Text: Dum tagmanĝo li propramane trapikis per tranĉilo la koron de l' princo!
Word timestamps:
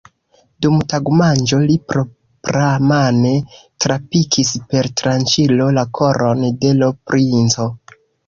Dum 0.65 0.77
tagmanĝo 0.93 1.57
li 1.65 1.75
propramane 1.91 3.33
trapikis 3.85 4.53
per 4.73 4.89
tranĉilo 5.01 5.69
la 5.79 5.85
koron 5.99 6.43
de 6.65 6.75
l' 6.81 6.91
princo! 7.11 7.71